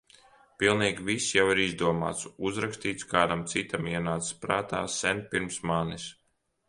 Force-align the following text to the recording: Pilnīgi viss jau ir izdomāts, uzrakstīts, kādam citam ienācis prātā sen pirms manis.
Pilnīgi 0.61 1.03
viss 1.09 1.27
jau 1.35 1.43
ir 1.55 1.61
izdomāts, 1.65 2.25
uzrakstīts, 2.51 3.07
kādam 3.13 3.43
citam 3.55 3.91
ienācis 3.93 4.35
prātā 4.47 4.81
sen 4.99 5.23
pirms 5.35 5.61
manis. 5.73 6.09